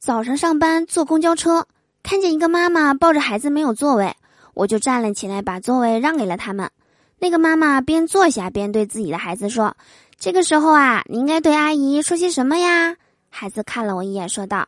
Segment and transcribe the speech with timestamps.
[0.00, 1.66] 早上上班坐公交车，
[2.02, 4.16] 看见一个妈妈抱着孩子没有座位，
[4.54, 6.70] 我就站了起来，把座位让给了他们。
[7.18, 9.76] 那个妈妈边坐下边对自己的孩子说
[10.18, 12.96] ：“这个时候啊，你应该对阿姨说些什么呀？”
[13.28, 14.66] 孩子看了我一眼，说道：“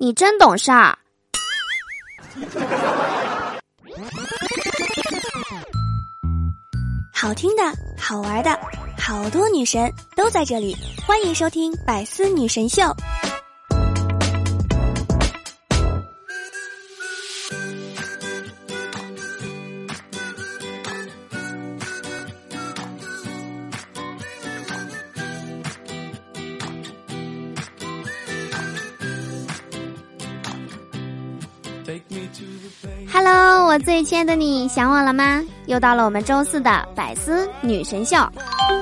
[0.00, 0.96] 你真懂事儿。
[7.12, 7.62] ”好听的，
[7.98, 8.58] 好玩的，
[8.98, 10.74] 好多女神都在这里，
[11.06, 12.80] 欢迎收听《百思女神秀》。
[33.12, 35.42] Hello，我最亲爱的你，想我了吗？
[35.66, 38.16] 又到了我们周四的百思女神秀，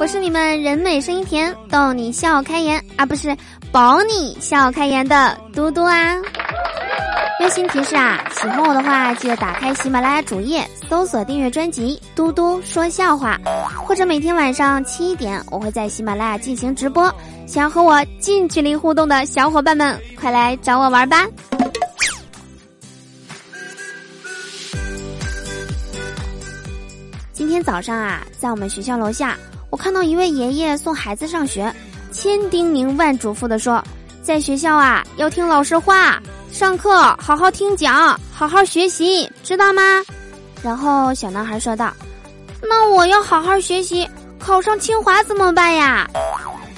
[0.01, 3.37] 我是你们人美声音甜，逗你笑开颜啊，不是
[3.73, 6.15] 保你笑开颜的嘟嘟啊。
[7.41, 13.39] 温馨提示啊，喜欢我的话，记得打开喜马拉雅主页，搜索订阅专辑《嘟嘟说笑话》，
[13.83, 17.11] 或者每天晚上七点，我会在喜马拉雅进行直播。
[17.47, 21.27] 想要和我近距离互动的小伙伴们，快来找我玩吧！
[27.63, 29.37] 早上啊，在我们学校楼下，
[29.71, 31.73] 我看到一位爷爷送孩子上学，
[32.13, 33.83] 千叮咛万嘱咐的说，
[34.23, 39.83] 在学校啊要听老师话，上课好好听讲，好好学习，知道吗？
[40.63, 41.93] 然后小男孩说道
[42.63, 44.09] ：“那我要好好学习，
[44.39, 46.09] 考上清华怎么办呀？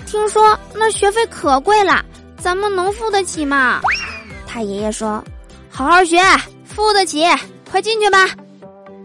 [0.06, 2.05] 听说那学费可贵了，
[2.39, 3.80] 咱们能付得起吗？”
[4.46, 5.24] 他爷爷说
[5.70, 6.20] ：“好好学，
[6.64, 7.24] 付得起，
[7.70, 8.28] 快进去吧。”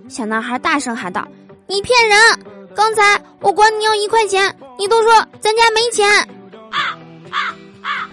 [0.10, 1.28] 小男孩大声喊道。
[1.70, 2.18] 你骗人！
[2.74, 6.08] 刚才我管你要一块钱，你都说咱家没钱。
[6.72, 6.98] 啊
[7.30, 8.10] 啊啊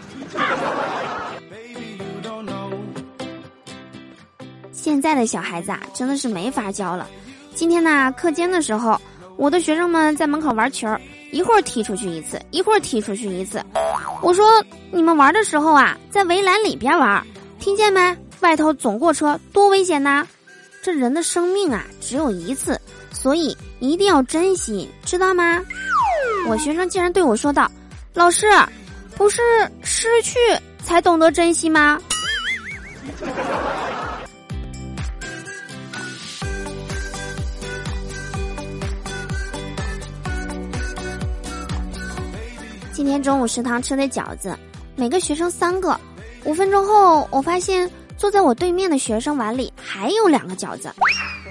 [4.72, 7.08] 现在的小孩子啊，真的是没法教了。
[7.54, 9.00] 今天呢，课间的时候，
[9.36, 10.88] 我的学生们在门口玩球，
[11.30, 13.64] 一会儿踢出去一次，一会儿踢出去一次。
[14.20, 17.24] 我说你们玩的时候啊，在围栏里边玩，
[17.60, 18.16] 听见没？
[18.40, 20.26] 外头总过车，多危险呐！
[20.82, 22.78] 这人的生命啊，只有一次。
[23.24, 25.62] 所以一定要珍惜，知道吗？
[26.46, 27.70] 我学生竟然对我说道
[28.12, 28.46] ：“老师，
[29.16, 29.40] 不是
[29.82, 30.38] 失去
[30.82, 31.98] 才懂得珍惜吗？”
[42.92, 44.54] 今天中午食堂吃的饺子，
[44.96, 45.98] 每个学生三个。
[46.44, 50.92] 五分钟后，我发现坐在我对面的学生碗里还有两个饺子。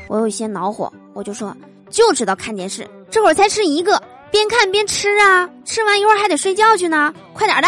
[0.07, 1.55] 我有些恼火，我就说
[1.89, 4.01] 就知道看电视，这会儿才吃一个，
[4.31, 7.67] 边看边吃啊，吃完一会儿还得睡觉去呢，快点的。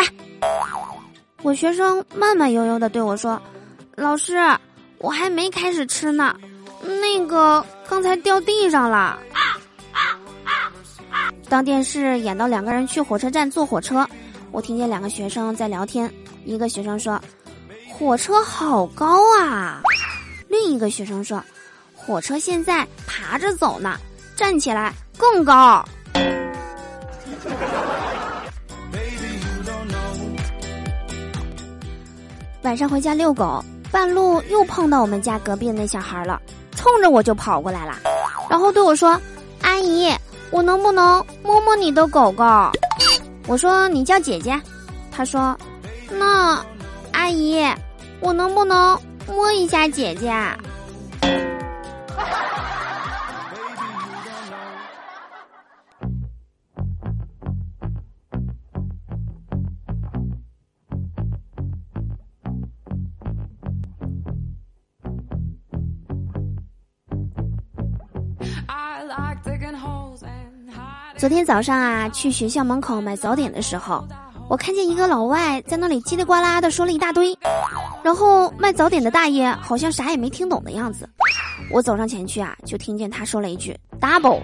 [1.44, 3.40] 我学生慢慢悠悠的对我说
[3.96, 4.36] ：“老师，
[4.98, 6.36] 我还没开始吃呢，
[6.82, 9.20] 那个刚才掉地上了。”
[11.48, 14.08] 当电视演到两个人去火车站坐火车，
[14.52, 16.12] 我听见两个学生在聊天，
[16.46, 17.22] 一个学生说
[17.88, 19.84] ：“火车好高啊。”
[20.50, 21.44] 另一个学生说。
[22.06, 23.98] 火车现在爬着走呢，
[24.36, 25.84] 站起来更高。
[32.62, 36.40] 晚上回家遛狗，半路又碰到我们家隔壁那小孩了，
[36.76, 37.98] 冲着我就跑过来了，
[38.50, 39.20] 然后对我说
[39.62, 40.12] ：“阿姨，
[40.52, 42.44] 我能不能摸摸你的狗狗？”
[43.48, 44.60] 我说：“你叫姐姐。”
[45.12, 45.58] 他说
[46.10, 46.64] ：“那
[47.12, 47.64] 阿姨，
[48.20, 50.32] 我能不能摸一下姐姐？”
[71.26, 74.08] 昨天早上啊，去学校门口买早点的时候，
[74.48, 77.36] 我看见一个老外在那里叽里呱啦的说了一大堆，
[78.04, 81.10] 然后卖早点的大爷好像啥也没听懂的样子。
[81.72, 84.40] 我走上前去啊，就听见他说了一句 “double”，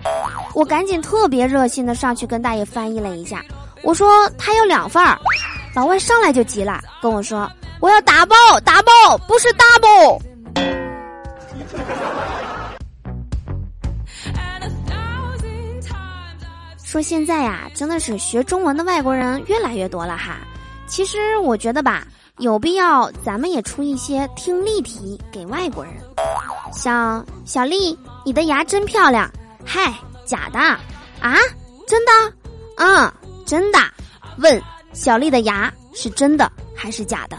[0.56, 3.46] 我赶紧特别热心的上去跟大爷翻译了一下，
[3.84, 5.16] 我说他要两份儿，
[5.76, 7.48] 老外上来就急了，跟我说
[7.80, 8.36] 我要打包
[8.66, 8.92] 打包，
[9.28, 10.20] 不是 double。
[16.92, 20.40] 说现在呀，真的是学中文的外国人越来越多了哈。
[20.88, 22.06] 其实我觉得吧，
[22.40, 25.94] 有必要咱们也出一些听力题给外国人。
[26.74, 29.32] 像小丽，你的牙真漂亮。
[29.66, 29.94] 嗨，
[30.26, 31.38] 假的啊？
[31.88, 32.12] 真的？
[32.76, 33.10] 嗯，
[33.46, 33.80] 真的。
[34.40, 34.62] 问
[34.92, 37.38] 小丽的牙是真的还是假的？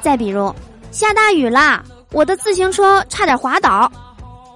[0.00, 0.50] 再比如，
[0.90, 3.92] 下大雨啦，我的自行车差点滑倒，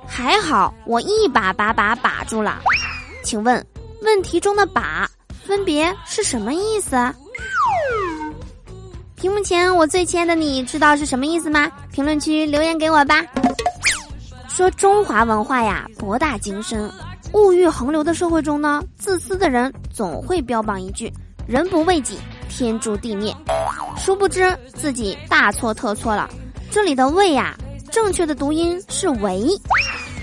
[0.09, 2.61] 还好我一把把把把住了。
[3.23, 3.65] 请问，
[4.03, 5.09] 问题中的“把”
[5.47, 6.97] 分别是什么意思？
[9.15, 11.71] 屏幕前我最亲爱的你知道是什么意思吗？
[11.93, 13.25] 评论区留言给我吧。
[14.49, 16.91] 说中华文化呀，博大精深。
[17.35, 21.13] 物欲横流的社会中呢，自私的人总会标榜一句
[21.47, 22.19] “人不为己，
[22.49, 23.35] 天诛地灭”，
[23.99, 26.29] 殊不知自己大错特错了。
[26.71, 27.55] 这里的“为”呀，
[27.91, 29.47] 正确的读音是“为”，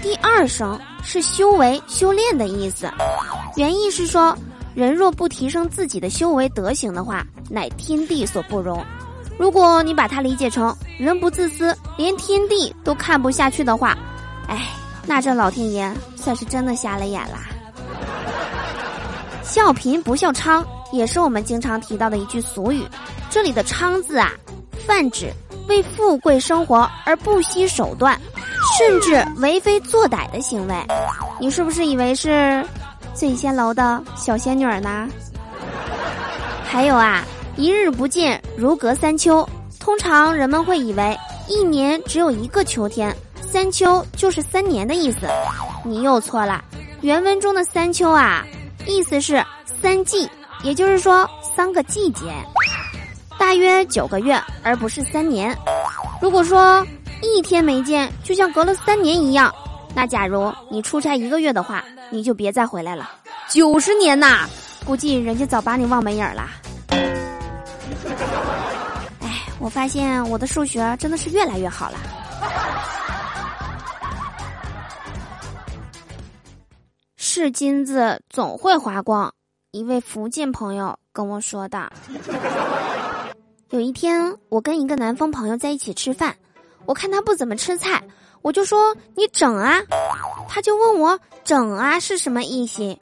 [0.06, 2.88] 第二声是修为、修炼的意思。
[3.56, 4.38] 原意是说，
[4.76, 8.86] 人若不提升自己的修为德行的话，乃天地所不容。
[9.36, 13.98] 如果你把它理解成人不自私，连天地都看不下去的话，
[14.48, 14.68] 哎。
[15.08, 17.48] 那这老天爷算是真的瞎了眼啦！
[19.44, 22.84] 笑贫不笑娼也是我们经常提到的一句俗语。
[23.32, 24.32] 这里的“娼”字啊，
[24.86, 25.32] 泛指
[25.68, 28.20] 为富贵生活而不惜手段，
[28.78, 30.76] 甚至为非作歹的行为。
[31.40, 32.66] 你是不是以为是
[33.14, 35.08] 醉仙楼的小仙女呢？
[36.66, 37.24] 还有啊，
[37.56, 39.48] 一日不见如隔三秋。
[39.80, 41.18] 通常人们会以为
[41.48, 43.16] 一年只有一个秋天。
[43.40, 45.28] 三秋就是三年的意思，
[45.86, 46.62] 你又错了。
[47.02, 48.46] 原文中的三秋啊，
[48.86, 49.42] 意思是
[49.82, 50.30] 三季，
[50.64, 52.26] 也就是说三个季节，
[53.38, 55.56] 大约九个月，而不是三年。
[56.20, 56.86] 如果说
[57.34, 59.54] 一天没见，就像隔了三年一样，
[59.96, 63.10] 那假如你出差一个月的话，你就别再回来了。
[63.50, 64.48] 九十年呐，
[64.86, 66.50] 估计人家早把你忘没影儿了。
[69.22, 71.98] 哎，我发现我的数学真的是越来越好了。
[77.18, 79.34] 是金子总会花光，
[79.72, 81.92] 一位福建朋友跟我说的。
[83.70, 86.34] 有一天，我跟一个南方朋友在一起吃饭，
[86.86, 88.04] 我看他不怎么吃菜，
[88.42, 89.82] 我就说：“你整啊！”
[90.50, 92.98] 他就问我“整啊”是什么意思。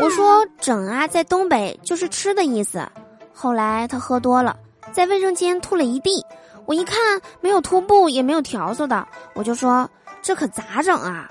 [0.00, 2.86] 我说：“整啊，在东北就是吃的意思。”
[3.32, 4.56] 后来他喝多了，
[4.92, 6.24] 在卫生间吐了一地，
[6.66, 6.96] 我一看
[7.40, 9.90] 没有拖布也没有笤帚的，我就说
[10.22, 11.28] ：“这可咋整啊？”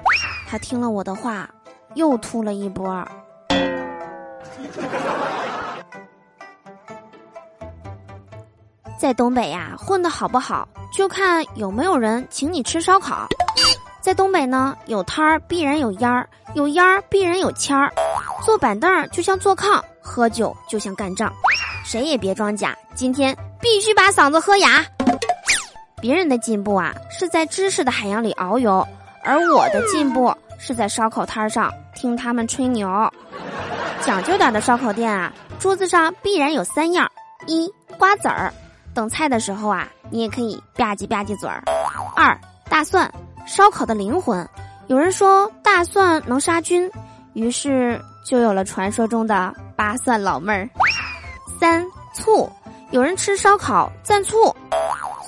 [0.47, 1.49] 他听了我的话。
[1.95, 3.07] 又吐了一波。
[9.05, 13.27] 在东北呀，混的好不好，就看有没有人请你吃烧烤。
[14.01, 17.93] 在东北呢，有摊儿必然有烟儿，有烟儿必然有签儿。
[18.43, 21.31] 坐板凳就像坐炕，喝酒就像干仗，
[21.83, 24.83] 谁也别装假，今天必须把嗓子喝哑。
[26.01, 28.83] 别人的进步啊，是在知识的海洋里遨游，
[29.23, 30.35] 而我的进步。
[30.57, 32.89] 是在烧烤摊上听他们吹牛，
[34.01, 37.07] 讲究点的烧烤店啊，桌子上必然有三样：
[37.45, 38.51] 一瓜子儿，
[38.95, 41.61] 等菜的时候啊，你也可以吧唧吧唧嘴儿；
[42.15, 42.35] 二
[42.69, 43.13] 大蒜，
[43.45, 44.47] 烧烤的灵魂，
[44.87, 46.89] 有人说大蒜能杀菌，
[47.33, 50.67] 于是就有了传说中的八蒜老妹儿；
[51.59, 52.49] 三醋，
[52.91, 54.55] 有人吃烧烤蘸醋。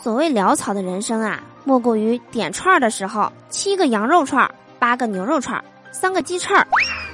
[0.01, 4.49] 所谓潦草的人生啊，莫过于点串儿的时候七个羊肉串儿。
[4.79, 6.65] 八个牛肉串儿，三个鸡翅儿，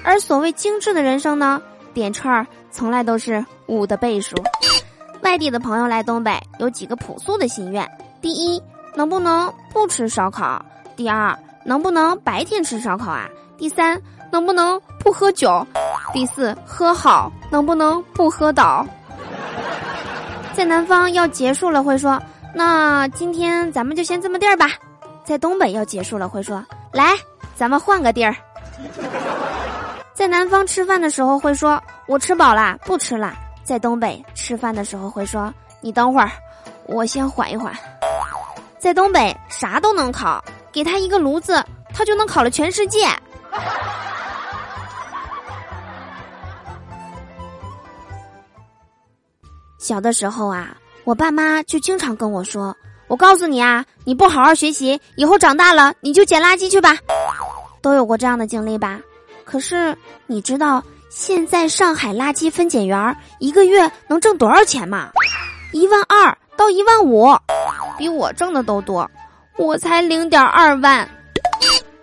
[0.04, 1.62] 而所谓精致的人生呢，
[1.94, 4.36] 点串儿从来都是五的倍数。
[5.24, 7.90] 外地的朋友来东北有几个朴素的心愿：
[8.22, 8.62] 第一，
[8.96, 10.64] 能不能不吃烧烤；
[10.96, 14.00] 第二，能不能白天吃烧烤啊；第三，
[14.32, 15.66] 能不能不喝酒；
[16.14, 18.86] 第四，喝好能不能不喝倒。
[20.54, 22.22] 在南方要结束了会说
[22.54, 24.68] ：“那今天咱们就先这么地儿吧。”
[25.26, 27.16] 在东北要结束了会说：“来。”
[27.56, 28.36] 咱们换个地儿，
[30.12, 33.28] 在南方吃饭的时候会说“我吃饱了，不吃了”；
[33.64, 36.30] 在东北吃饭的时候会说“你等会儿，
[36.86, 37.74] 我先缓一缓”。
[38.78, 43.08] 在东北啥都能烤，给他一个炉子，他就能烤了全世界。
[49.80, 52.76] 小的时候啊，我爸妈就经常跟我说
[53.08, 56.98] ：“我告诉你啊，你不好好学习，以后长大了你就捡垃圾去吧。”
[57.82, 59.00] 都有过这样的经历吧？
[59.46, 60.82] 可是你知道
[61.16, 65.12] 现在上海垃圾分拣员一个月能挣多少钱嘛？
[65.72, 67.28] 一万二到一万五，
[68.00, 69.08] 比我挣的都多。
[69.56, 71.08] 我才零点二万。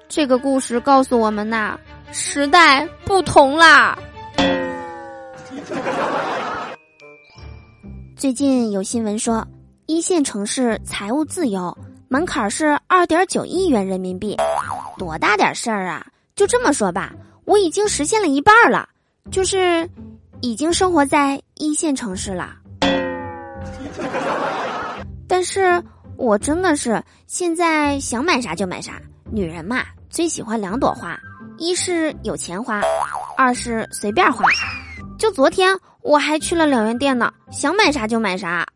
[0.09, 1.77] 这个故事告诉我们呐，
[2.13, 3.99] 时代不同啦。
[8.17, 9.45] 最近有新闻说，
[9.87, 11.77] 一线城市财务自由
[12.07, 14.37] 门槛是二点九亿元人民币。
[14.97, 16.07] 多大点事儿啊！
[16.37, 17.13] 就这么说吧，
[17.45, 18.89] 我已经实现了一半了，
[19.31, 19.89] 就是
[20.41, 22.57] 已经生活在一线城市了。
[25.29, 25.83] 但是
[26.17, 29.01] 我真的是现在想买啥就买啥。
[29.33, 31.17] 女人嘛，最喜欢两朵花，
[31.57, 32.83] 一是有钱花，
[33.37, 34.45] 二是随便花。
[35.17, 35.73] 就昨天
[36.03, 38.67] 我还去了两元店呢，想买啥就买啥。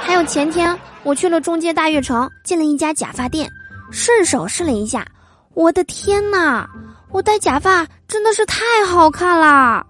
[0.00, 3.48] 还有前天我去了中街大悦城，进了一家假发店，
[3.92, 5.06] 顺手试了一下，
[5.54, 6.66] 我的天呐！
[7.12, 9.84] 我戴假发真的是太好看了，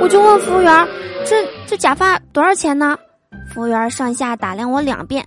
[0.00, 0.88] 我就问服务员
[1.28, 2.96] ：“这这假发多少钱呢？”
[3.52, 5.26] 服务员上下打量我两遍，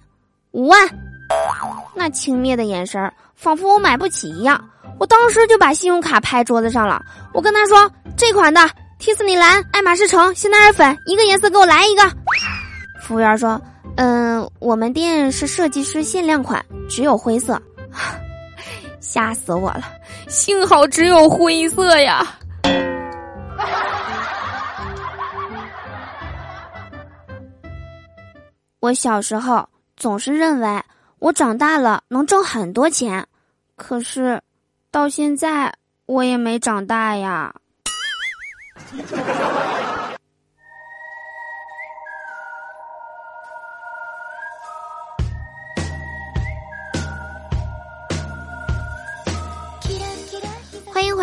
[0.52, 0.80] 五万。
[1.94, 4.64] 那轻蔑的眼神，仿佛我买不起一样。
[5.00, 7.02] 我当时就把信用卡拍桌子上了，
[7.34, 8.62] 我跟他说：“这款的
[8.98, 12.04] 蒂斯尼蓝、爱马仕橙、香奈儿粉，一个颜色给我来一个。”
[13.02, 13.62] 服务员说
[13.98, 17.62] ：“嗯，我们店是设计师限量款，只有灰色。
[19.00, 19.84] ”吓死我了！
[20.28, 22.26] 幸好只有灰色呀。
[28.80, 30.84] 我小时候总是认为
[31.20, 33.28] 我长大了能挣很多钱，
[33.76, 34.42] 可是
[34.92, 35.74] 到现在
[36.06, 37.56] 我也没长大呀。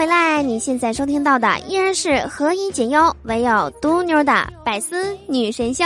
[0.02, 5.84] 回来，你现在收听到的依然是何以解忧，唯有嘟妞的百思女神秀。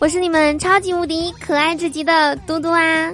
[0.00, 3.12] 我是你们超级无敌可爱至极的嘟嘟啊！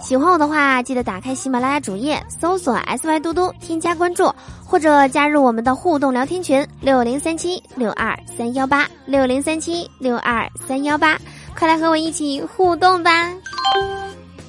[0.00, 4.32] 喜欢我的话，记得打开喜马拉雅主页，搜索 S Y 嘟嘟，添加关注，
[4.64, 11.18] 或者加入我们的互动聊天群六零三七六二三幺八六零三七六二三幺八，
[11.58, 13.10] 快来和我一起互动吧！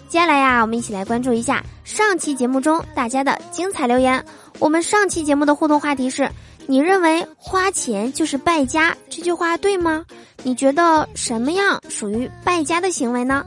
[0.07, 4.23] 接下来呀，我们一起来关注一下上期节目中大家的精彩留言。
[4.59, 6.29] 我们上期节目的互动话题是：
[6.67, 10.05] 你认为花钱就是败家这句话对吗？
[10.43, 13.45] 你觉得什么样属于败家的行为呢？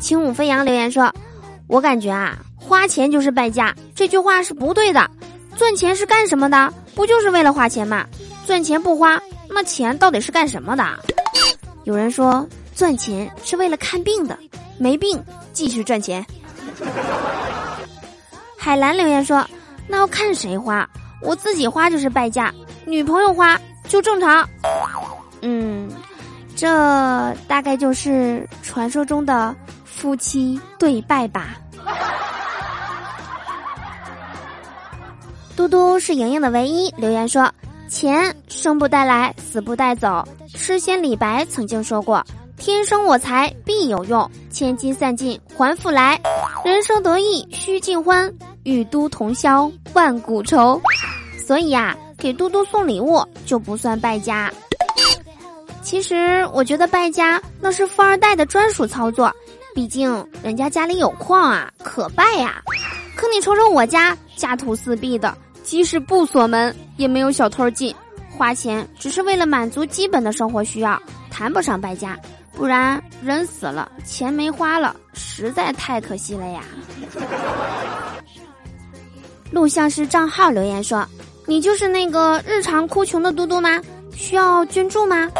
[0.00, 1.10] 轻舞飞扬留言说
[1.66, 5.10] ：“我感觉啊，花钱就是败家这句话是不对的。
[5.56, 6.72] 赚钱是干什么的？
[6.94, 8.06] 不就是为了花钱吗？
[8.46, 10.84] 赚钱不花，那钱到底是干什么的？”
[11.84, 14.38] 有人说赚钱是为了看病的，
[14.76, 15.18] 没病
[15.54, 16.24] 继续赚钱。
[18.58, 19.42] 海蓝留言说。
[19.92, 20.88] 那要看谁花，
[21.20, 22.50] 我自己花就是败家，
[22.86, 24.48] 女朋友花就正常。
[25.42, 25.86] 嗯，
[26.56, 26.66] 这
[27.46, 31.58] 大概就是传说中的夫妻对拜吧。
[35.54, 37.52] 嘟嘟是莹莹的唯一留言说
[37.86, 42.24] ：“钱生不带来，死不带走。”诗仙李白曾经说过
[42.56, 46.18] ：“天生我材必有用，千金散尽还复来。
[46.64, 48.32] 人生得意须尽欢。”
[48.64, 50.80] 与都同销万古愁，
[51.46, 54.52] 所以呀，给嘟嘟送礼物就不算败家。
[55.82, 59.30] 其实我觉得败家那是富二代的专属操作，
[59.74, 62.62] 毕竟人家家里有矿啊，可败呀。
[63.16, 67.94] 可你瞅瞅我家家徒四壁的，即使不锁门也没有小偷进，
[68.30, 71.00] 花钱只是为了满足基本的生活需要，
[71.30, 72.18] 谈不上败家。
[72.54, 76.62] 不然人死了，钱没花了，实在太可惜了呀。
[79.52, 81.06] 录像师账号留言说
[81.46, 83.80] ：“你就是那个日常哭穷的嘟嘟吗？
[84.14, 85.30] 需要捐助吗？”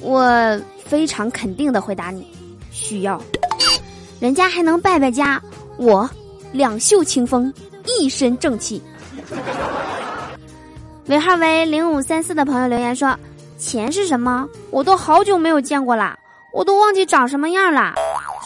[0.00, 2.26] 我非常肯定的回答你：
[2.72, 3.20] 需要。
[4.18, 5.40] 人家还能败败家，
[5.76, 6.08] 我
[6.50, 7.52] 两袖清风，
[7.84, 8.82] 一身正气。
[11.06, 13.14] 尾号为零五三四的朋友留言说
[13.58, 14.48] ：“钱是什么？
[14.70, 16.18] 我都好久没有见过啦，
[16.52, 17.92] 我都忘记长什么样了，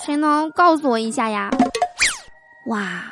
[0.05, 1.49] 谁能告诉我一下呀？”
[2.67, 3.03] 哇！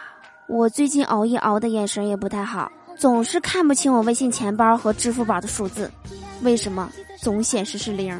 [0.49, 5.90] 我最近熬夜熬的眼神也不太好，总是看不清我微信钱包和支付宝的数字，
[6.40, 6.90] 为什么
[7.21, 8.19] 总显示是零？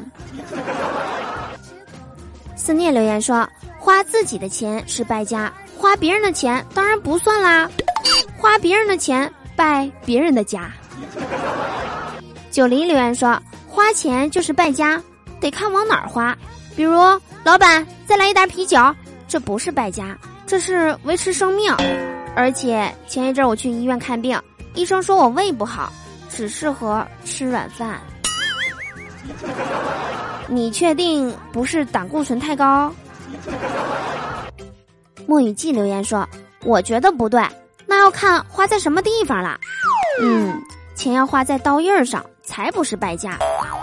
[2.55, 7.67] 思念留言说：花自己的钱是败家，花别人的钱当然不算啦。
[8.37, 10.71] 花别人的钱败别人的家。
[12.51, 15.01] 九零留言说：花钱就是败家，
[15.41, 16.37] 得看往哪儿花。
[16.75, 16.93] 比如
[17.43, 18.77] 老板再来一打啤酒，
[19.27, 21.75] 这不是败家，这是维持生命。
[22.39, 24.41] 而且前一阵我去医院看病，
[24.73, 25.91] 医生说我胃不好，
[26.29, 27.99] 只适合吃软饭。
[30.47, 32.89] 你确定不是胆固醇太高？
[35.27, 36.25] 莫雨季留言说
[36.63, 37.45] ：“我觉得不对，
[37.85, 39.59] 那要看花在什么地方了。
[40.21, 40.63] 嗯，
[40.95, 43.37] 钱要花在刀刃上，才不是败家。”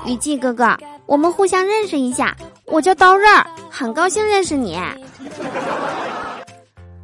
[0.06, 2.34] 雨季哥哥，我们互相认识一下，
[2.64, 3.30] 我叫刀刃，
[3.70, 4.80] 很高兴认识你。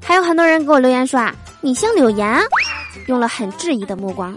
[0.04, 1.32] 还有很多人给我留言说啊，
[1.64, 2.40] 你姓柳岩，
[3.07, 4.37] 用了很质疑的目光。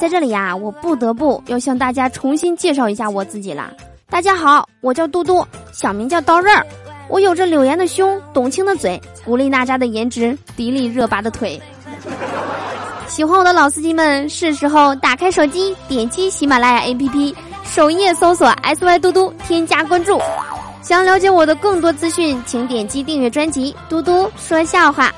[0.00, 3.72] 在这里呀，我不得不要向大家重新介绍一下我自己了。
[4.10, 6.66] 大家好，我叫嘟嘟，小名叫刀刃儿，
[7.08, 11.60] 我有着柳岩的胸，董卿的嘴，古力娜扎的颜值，迪丽热巴的腿。
[13.06, 17.32] 喜欢我的老司机们，是时候打开手机，点击喜马拉雅 APP，
[17.64, 20.20] 首页搜索 “sy 嘟嘟”，添加关注。
[20.82, 25.08] 想了解我的更多资讯，请点击订阅专辑《嘟嘟说笑话》。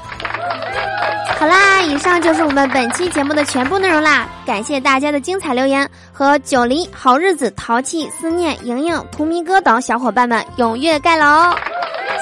[1.37, 4.29] 好啦，以上就是我们本期节目的全部内容啦！
[4.45, 11.55] 感谢大家的精彩留言和九黎、好日子、淘气、思念、莹莹、图迷哥等小伙伴们踊跃盖楼，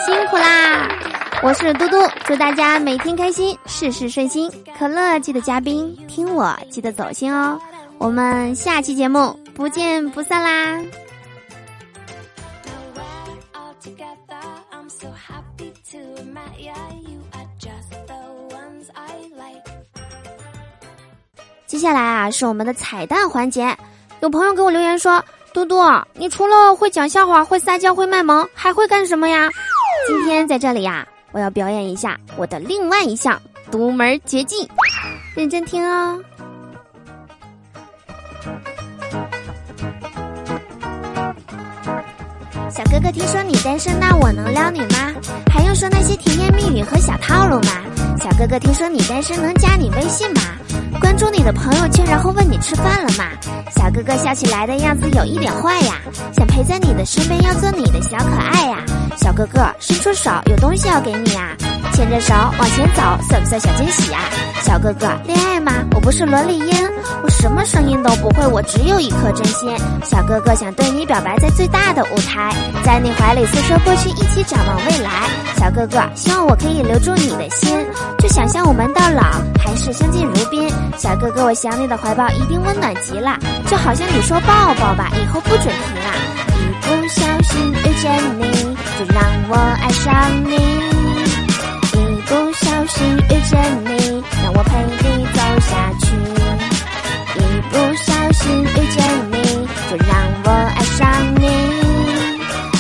[0.05, 0.89] 辛苦啦！
[1.43, 1.97] 我是嘟嘟，
[2.27, 4.51] 祝大家每天开心，事事顺心。
[4.79, 7.59] 可乐记得加冰，听我记得走心哦。
[7.99, 10.79] 我们下期节目不见不散啦！
[21.67, 23.77] 接下来啊，是我们的彩蛋环节。
[24.21, 25.77] 有朋友给我留言说：“嘟嘟，
[26.15, 29.51] 你除了会讲笑话、会撒娇、会卖萌，还会干什么呀？”
[30.07, 34.69] 今天在这里呀，我要表演一下我的另外一项独门绝技，
[35.35, 36.21] 认真听哦。
[42.71, 45.13] 小哥哥，听说你单身，那我能撩你吗？
[45.53, 47.73] 还用说那些甜言蜜语和小套路吗？
[48.39, 50.43] 哥哥，听说你单身，能加你微信吗？
[51.01, 53.25] 关注你的朋友圈，然后问你吃饭了吗？
[53.75, 55.95] 小哥哥笑起来的样子有一点坏呀，
[56.37, 58.85] 想陪在你的身边，要做你的小可爱呀。
[59.17, 61.57] 小哥哥伸出手，有东西要给你呀，
[61.95, 64.19] 牵着手往前走，算不算小惊喜呀？
[64.63, 65.73] 小哥哥恋爱吗？
[65.95, 66.75] 我不是萝莉音，
[67.23, 69.75] 我什么声音都不会，我只有一颗真心。
[70.05, 75.11] 小哥哥想对你表白，在最大的舞台，在你怀里诉说过去，一起展望未来。
[75.57, 77.71] 小哥哥希望我可以留住你的心，
[78.19, 79.23] 就像想象我们到老
[79.59, 80.71] 还是相敬如宾。
[80.99, 83.35] 小哥哥，我想你的怀抱一定温暖极了，
[83.67, 85.73] 就好像你说抱抱吧，以后不准停
[86.05, 86.13] 啦。
[86.53, 90.13] 一不小心遇见你，就让我爱上
[90.45, 90.55] 你。
[91.95, 96.13] 一不小心遇见你，让我陪你走下去。
[97.41, 100.13] 一不小心遇见你，就让
[100.45, 101.47] 我爱上你。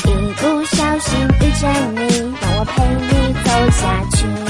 [0.04, 1.64] 一不小心遇见
[1.94, 4.45] 你，让我陪你走下去。